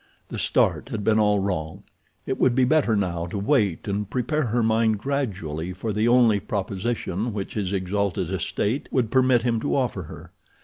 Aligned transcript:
The 0.29 0.39
start 0.39 0.89
had 0.89 1.03
been 1.03 1.19
all 1.19 1.37
wrong. 1.37 1.83
It 2.25 2.39
would 2.39 2.55
be 2.55 2.65
better 2.65 2.95
now 2.95 3.27
to 3.27 3.37
wait 3.37 3.87
and 3.87 4.09
prepare 4.09 4.45
her 4.47 4.63
mind 4.63 4.97
gradually 4.97 5.73
for 5.73 5.93
the 5.93 6.07
only 6.07 6.39
proposition 6.39 7.33
which 7.33 7.53
his 7.53 7.71
exalted 7.71 8.31
estate 8.31 8.89
would 8.91 9.11
permit 9.11 9.43
him 9.43 9.59
to 9.61 9.75
offer 9.75 10.01
her. 10.01 10.31